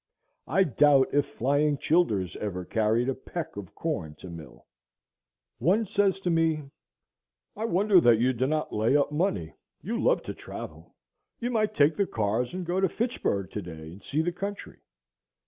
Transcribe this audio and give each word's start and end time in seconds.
I 0.47 0.63
doubt 0.63 1.09
if 1.13 1.27
Flying 1.27 1.77
Childers 1.77 2.35
ever 2.37 2.65
carried 2.65 3.07
a 3.07 3.13
peck 3.13 3.55
of 3.55 3.75
corn 3.75 4.15
to 4.15 4.31
mill. 4.31 4.65
One 5.59 5.85
says 5.85 6.19
to 6.21 6.31
me, 6.31 6.63
"I 7.55 7.65
wonder 7.65 8.01
that 8.01 8.17
you 8.17 8.33
do 8.33 8.47
not 8.47 8.73
lay 8.73 8.97
up 8.97 9.11
money; 9.11 9.53
you 9.83 10.01
love 10.01 10.23
to 10.23 10.33
travel; 10.33 10.95
you 11.39 11.51
might 11.51 11.75
take 11.75 11.97
the 11.97 12.07
cars 12.07 12.51
and 12.51 12.65
go 12.65 12.79
to 12.81 12.89
Fitchburg 12.89 13.51
to 13.51 13.61
day 13.61 13.91
and 13.91 14.01
see 14.03 14.23
the 14.23 14.31
country." 14.31 14.79